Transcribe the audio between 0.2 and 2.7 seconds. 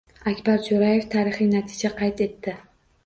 Akbar Jo‘rayev tarixiy natija qayd etdi